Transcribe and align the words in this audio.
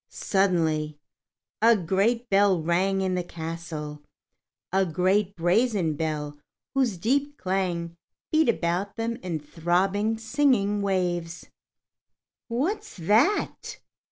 Suddenly, 0.09 0.97
a 1.61 1.77
great 1.77 2.27
bell 2.27 2.59
rang 2.59 3.01
in 3.01 3.13
the 3.13 3.23
castle, 3.23 4.01
a 4.73 4.83
great 4.83 5.35
brazen 5.35 5.93
bell 5.95 6.39
whose 6.73 6.97
deep 6.97 7.37
clang 7.37 7.95
beat 8.31 8.49
about 8.49 8.95
them 8.95 9.17
in 9.17 9.39
throbbing, 9.39 10.17
singing 10.17 10.81
waves. 10.81 11.45
"What's 12.47 12.97
that?" 12.97 13.77